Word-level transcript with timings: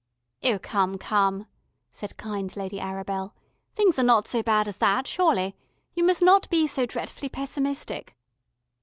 "Oh, 0.41 0.57
come, 0.57 0.97
come," 0.97 1.45
said 1.91 2.17
kind 2.17 2.55
Lady 2.57 2.79
Arabel. 2.79 3.33
"Things 3.75 3.99
are 3.99 4.03
not 4.03 4.27
so 4.27 4.41
bad 4.41 4.67
as 4.67 4.79
that, 4.79 5.05
surely. 5.05 5.55
You 5.93 6.03
must 6.03 6.23
not 6.23 6.49
be 6.49 6.65
so 6.65 6.87
dretfully 6.87 7.29
pessimistic." 7.29 8.15